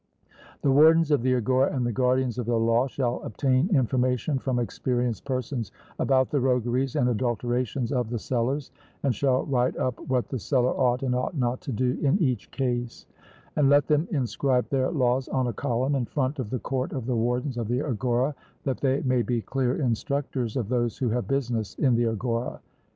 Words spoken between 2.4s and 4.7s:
the law shall obtain information from